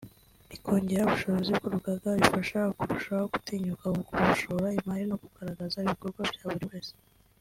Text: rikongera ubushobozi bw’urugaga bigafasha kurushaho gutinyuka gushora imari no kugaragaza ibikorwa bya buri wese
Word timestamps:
rikongera 0.51 1.01
ubushobozi 1.05 1.51
bw’urugaga 1.57 2.07
bigafasha 2.17 2.59
kurushaho 2.77 3.23
gutinyuka 3.33 3.85
gushora 4.29 4.67
imari 4.79 5.03
no 5.09 5.17
kugaragaza 5.23 5.77
ibikorwa 5.85 6.21
bya 6.31 6.45
buri 6.53 6.65
wese 6.71 6.93